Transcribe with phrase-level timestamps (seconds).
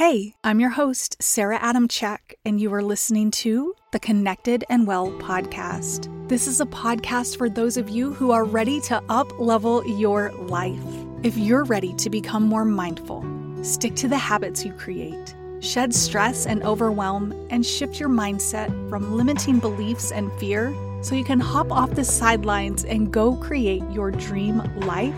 [0.00, 5.10] Hey, I'm your host, Sarah Adamchak, and you are listening to the Connected and Well
[5.18, 6.08] podcast.
[6.26, 10.32] This is a podcast for those of you who are ready to up level your
[10.32, 10.80] life.
[11.22, 13.22] If you're ready to become more mindful,
[13.62, 19.18] stick to the habits you create, shed stress and overwhelm, and shift your mindset from
[19.18, 24.10] limiting beliefs and fear so you can hop off the sidelines and go create your
[24.10, 25.14] dream life,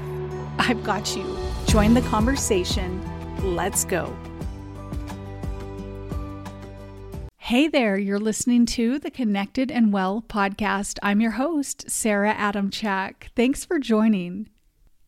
[0.58, 1.38] I've got you.
[1.68, 3.00] Join the conversation.
[3.44, 4.12] Let's go.
[7.52, 10.98] Hey there, you're listening to the Connected and Well podcast.
[11.02, 13.24] I'm your host, Sarah Adamchak.
[13.36, 14.48] Thanks for joining.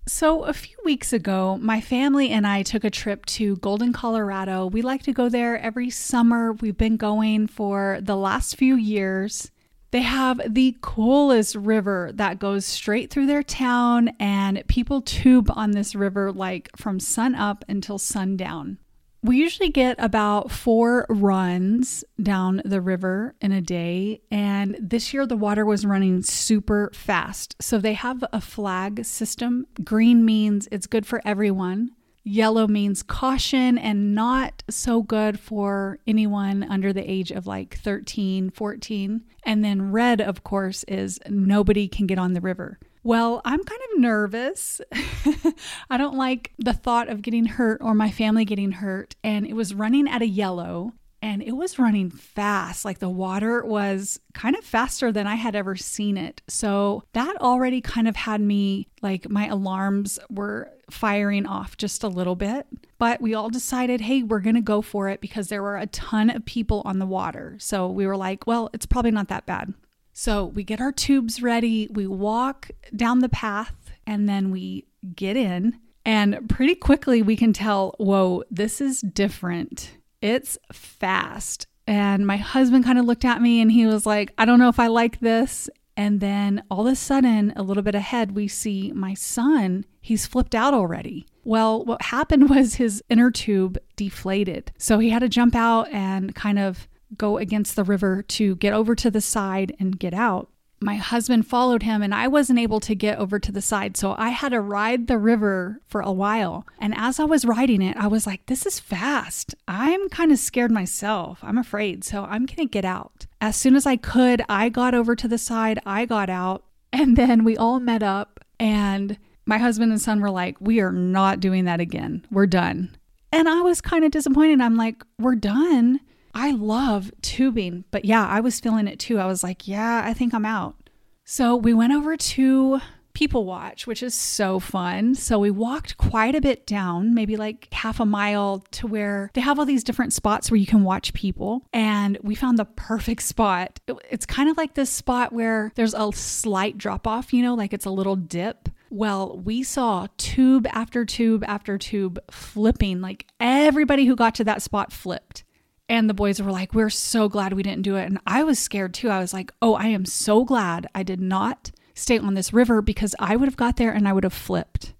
[0.07, 4.67] So, a few weeks ago, my family and I took a trip to Golden, Colorado.
[4.67, 6.53] We like to go there every summer.
[6.53, 9.51] We've been going for the last few years.
[9.91, 15.71] They have the coolest river that goes straight through their town, and people tube on
[15.71, 18.77] this river like from sun up until sundown.
[19.25, 25.25] We usually get about four runs down the river in a day, and this year
[25.25, 27.57] the water was running super fast.
[27.59, 29.67] So they have a flag system.
[29.83, 36.63] Green means it's good for everyone, yellow means caution and not so good for anyone
[36.63, 39.25] under the age of like 13, 14.
[39.45, 42.79] And then red, of course, is nobody can get on the river.
[43.05, 44.81] Well, I'm kind of nervous.
[45.91, 49.15] I don't like the thought of getting hurt or my family getting hurt.
[49.23, 52.85] And it was running at a yellow and it was running fast.
[52.85, 56.41] Like the water was kind of faster than I had ever seen it.
[56.49, 62.09] So that already kind of had me like my alarms were firing off just a
[62.09, 62.67] little bit.
[62.99, 65.87] But we all decided, hey, we're going to go for it because there were a
[65.89, 67.57] ton of people on the water.
[67.59, 69.75] So we were like, well, it's probably not that bad.
[70.15, 73.75] So we get our tubes ready, we walk down the path,
[74.07, 75.81] and then we get in.
[76.07, 79.99] And pretty quickly, we can tell, whoa, this is different.
[80.23, 81.67] It's fast.
[81.87, 84.69] And my husband kind of looked at me and he was like, I don't know
[84.69, 85.69] if I like this.
[85.97, 89.85] And then all of a sudden, a little bit ahead, we see my son.
[90.01, 91.27] He's flipped out already.
[91.45, 94.73] Well, what happened was his inner tube deflated.
[94.79, 98.73] So he had to jump out and kind of go against the river to get
[98.73, 100.51] over to the side and get out.
[100.81, 103.97] My husband followed him, and I wasn't able to get over to the side.
[103.97, 106.67] So I had to ride the river for a while.
[106.79, 109.55] And as I was riding it, I was like, this is fast.
[109.67, 111.39] I'm kind of scared myself.
[111.43, 112.05] I'm afraid.
[112.05, 113.25] So I'm going to get out.
[113.41, 117.17] As soon as I could, I got over to the side, I got out, and
[117.17, 118.45] then we all met up.
[118.61, 119.17] And
[119.47, 122.27] my husband and son were like, we are not doing that again.
[122.31, 122.95] We're done.
[123.33, 124.61] And I was kind of disappointed.
[124.61, 126.01] I'm like, we're done.
[126.35, 129.19] I love tubing, but yeah, I was feeling it too.
[129.19, 130.77] I was like, yeah, I think I'm out.
[131.25, 132.81] So we went over to
[133.15, 135.15] People Watch, which is so fun.
[135.15, 139.41] So we walked quite a bit down, maybe like half a mile to where they
[139.41, 141.63] have all these different spots where you can watch people.
[141.73, 143.79] And we found the perfect spot.
[144.11, 147.73] It's kind of like this spot where there's a slight drop off, you know, like
[147.73, 148.69] it's a little dip.
[148.91, 153.01] Well, we saw tube after tube after tube flipping.
[153.01, 155.45] Like everybody who got to that spot flipped.
[155.89, 158.07] And the boys were like, We're so glad we didn't do it.
[158.07, 159.11] And I was scared too.
[159.11, 162.83] I was like, Oh, I am so glad I did not stay on this river
[162.83, 164.95] because I would have got there and I would have flipped.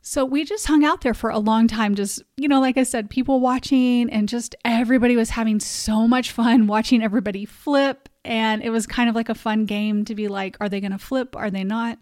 [0.00, 2.84] So we just hung out there for a long time, just, you know, like I
[2.84, 8.08] said, people watching and just everybody was having so much fun watching everybody flip.
[8.24, 10.92] And it was kind of like a fun game to be like, Are they going
[10.92, 11.34] to flip?
[11.34, 11.98] Are they not?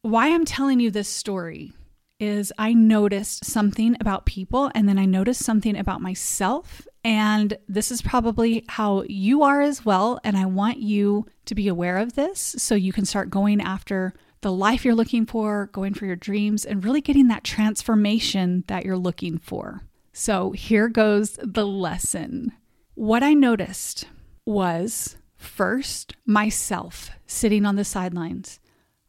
[0.00, 1.72] Why I'm telling you this story
[2.24, 6.86] is I noticed something about people and then I noticed something about myself.
[7.04, 10.18] And this is probably how you are as well.
[10.24, 14.14] And I want you to be aware of this so you can start going after
[14.40, 18.84] the life you're looking for, going for your dreams, and really getting that transformation that
[18.84, 19.82] you're looking for.
[20.12, 22.52] So here goes the lesson.
[22.94, 24.06] What I noticed
[24.46, 28.60] was first myself sitting on the sidelines.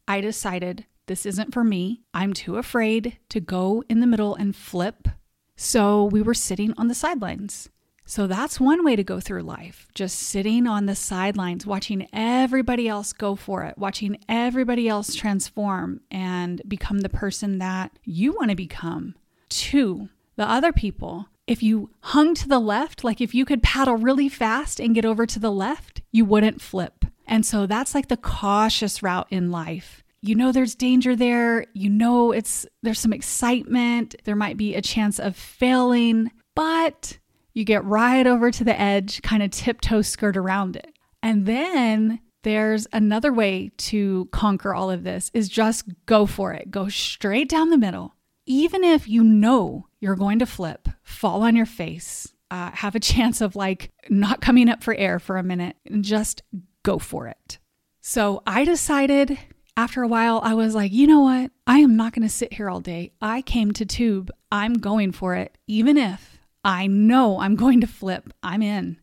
[0.07, 2.01] I decided this isn't for me.
[2.13, 5.07] I'm too afraid to go in the middle and flip.
[5.55, 7.69] So we were sitting on the sidelines.
[8.07, 12.87] So that's one way to go through life, just sitting on the sidelines, watching everybody
[12.87, 18.51] else go for it, watching everybody else transform and become the person that you want
[18.51, 19.15] to become.
[19.49, 23.97] Two, the other people, if you hung to the left, like if you could paddle
[23.97, 27.05] really fast and get over to the left, you wouldn't flip.
[27.27, 31.89] And so that's like the cautious route in life you know there's danger there, you
[31.89, 37.17] know it's there's some excitement, there might be a chance of failing, but
[37.53, 40.91] you get right over to the edge, kind of tiptoe skirt around it.
[41.23, 46.69] And then there's another way to conquer all of this is just go for it.
[46.69, 48.15] Go straight down the middle.
[48.45, 52.99] even if you know you're going to flip, fall on your face, uh, have a
[52.99, 56.43] chance of like not coming up for air for a minute, and just
[56.83, 57.57] go for it.
[58.01, 59.37] So I decided
[59.77, 61.51] after a while, I was like, you know what?
[61.67, 63.11] I am not going to sit here all day.
[63.21, 64.31] I came to tube.
[64.51, 65.57] I'm going for it.
[65.67, 68.97] Even if I know I'm going to flip, I'm in.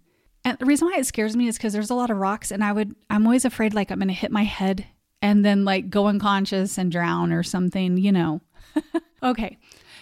[0.45, 2.65] And the reason why it scares me is because there's a lot of rocks, and
[2.65, 4.87] I would, I'm always afraid like I'm going to hit my head
[5.21, 8.41] and then like go unconscious and drown or something, you know.
[9.23, 9.59] okay.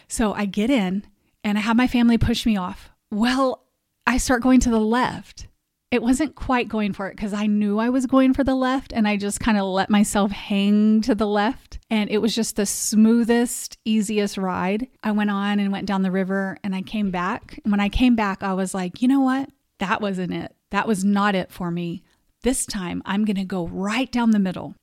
[0.08, 1.04] So I get in
[1.44, 2.90] and I have my family push me off.
[3.10, 3.66] Well,
[4.06, 5.46] I start going to the left
[5.90, 8.92] it wasn't quite going for it because I knew I was going for the left
[8.92, 11.80] and I just kind of let myself hang to the left.
[11.90, 14.86] And it was just the smoothest, easiest ride.
[15.02, 17.58] I went on and went down the river and I came back.
[17.64, 19.50] And when I came back, I was like, you know what?
[19.78, 20.54] That wasn't it.
[20.70, 22.04] That was not it for me.
[22.42, 24.76] This time I'm going to go right down the middle.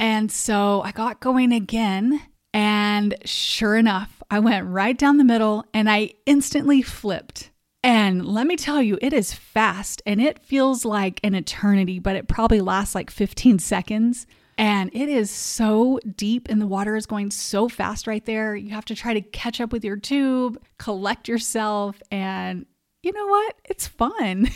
[0.00, 2.22] And so I got going again.
[2.54, 7.50] And sure enough, I went right down the middle and I instantly flipped.
[7.84, 12.16] And let me tell you, it is fast and it feels like an eternity, but
[12.16, 14.26] it probably lasts like 15 seconds.
[14.56, 18.56] And it is so deep, and the water is going so fast right there.
[18.56, 22.64] You have to try to catch up with your tube, collect yourself, and
[23.02, 23.56] you know what?
[23.64, 24.48] It's fun.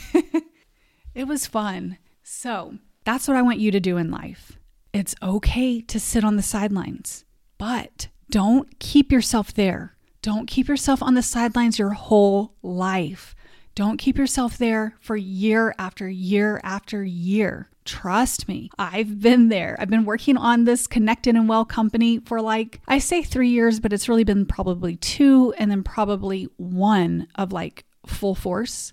[1.14, 1.98] it was fun.
[2.22, 4.58] So that's what I want you to do in life.
[4.94, 7.24] It's okay to sit on the sidelines,
[7.58, 9.97] but don't keep yourself there.
[10.22, 13.34] Don't keep yourself on the sidelines your whole life.
[13.74, 17.70] Don't keep yourself there for year after year after year.
[17.84, 19.76] Trust me, I've been there.
[19.78, 23.78] I've been working on this Connected and Well company for like, I say three years,
[23.80, 28.92] but it's really been probably two and then probably one of like full force.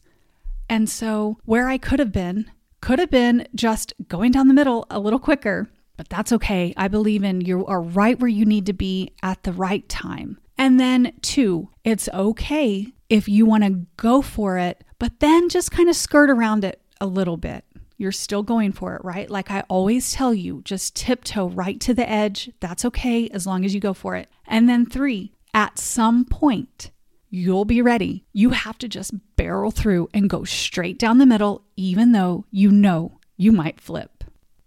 [0.70, 2.50] And so, where I could have been,
[2.80, 6.74] could have been just going down the middle a little quicker, but that's okay.
[6.78, 10.38] I believe in you are right where you need to be at the right time.
[10.58, 15.72] And then, two, it's okay if you want to go for it, but then just
[15.72, 17.66] kind of skirt around it a little bit.
[17.98, 19.30] You're still going for it, right?
[19.30, 22.52] Like I always tell you, just tiptoe right to the edge.
[22.60, 24.30] That's okay as long as you go for it.
[24.48, 26.92] And then, three, at some point,
[27.30, 28.26] you'll be ready.
[28.34, 32.72] You have to just barrel through and go straight down the middle, even though you
[32.72, 34.24] know you might flip.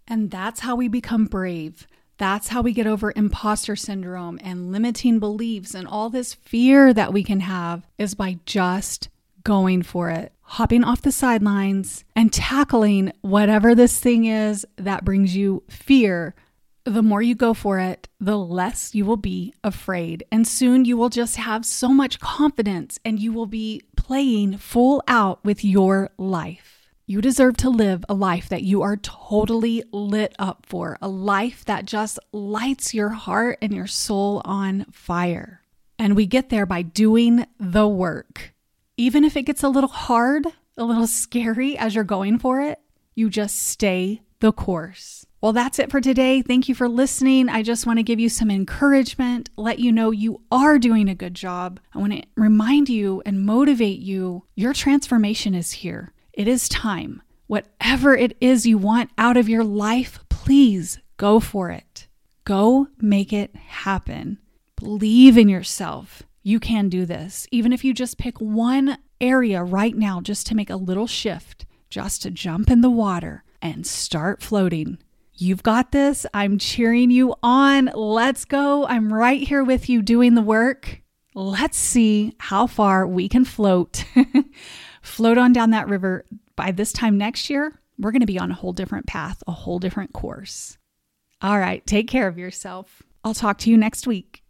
[0.06, 1.86] And that's how we become brave.
[2.18, 7.12] That's how we get over imposter syndrome and limiting beliefs and all this fear that
[7.12, 9.08] we can have is by just
[9.44, 15.36] going for it, hopping off the sidelines and tackling whatever this thing is that brings
[15.36, 16.34] you fear.
[16.82, 20.24] The more you go for it, the less you will be afraid.
[20.32, 25.04] And soon you will just have so much confidence and you will be playing full
[25.06, 26.77] out with your life.
[27.10, 31.64] You deserve to live a life that you are totally lit up for, a life
[31.64, 35.62] that just lights your heart and your soul on fire.
[35.98, 38.52] And we get there by doing the work.
[38.98, 42.78] Even if it gets a little hard, a little scary as you're going for it,
[43.14, 45.24] you just stay the course.
[45.40, 46.42] Well, that's it for today.
[46.42, 47.48] Thank you for listening.
[47.48, 51.14] I just want to give you some encouragement, let you know you are doing a
[51.14, 51.80] good job.
[51.94, 56.12] I want to remind you and motivate you your transformation is here.
[56.38, 57.20] It is time.
[57.48, 62.06] Whatever it is you want out of your life, please go for it.
[62.44, 64.38] Go make it happen.
[64.76, 66.22] Believe in yourself.
[66.44, 67.48] You can do this.
[67.50, 71.66] Even if you just pick one area right now, just to make a little shift,
[71.90, 74.98] just to jump in the water and start floating.
[75.34, 76.24] You've got this.
[76.32, 77.90] I'm cheering you on.
[77.96, 78.86] Let's go.
[78.86, 81.02] I'm right here with you doing the work.
[81.34, 84.04] Let's see how far we can float.
[85.08, 86.24] float on down that river.
[86.56, 89.52] By this time next year, we're going to be on a whole different path, a
[89.52, 90.78] whole different course.
[91.40, 93.02] All right, take care of yourself.
[93.24, 94.42] I'll talk to you next week.